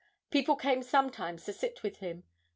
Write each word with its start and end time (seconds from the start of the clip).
People 0.31 0.55
came 0.55 0.81
sometimes 0.81 1.45
to 1.45 1.53
sit 1.53 1.83
with 1.83 1.97
him. 1.97 2.23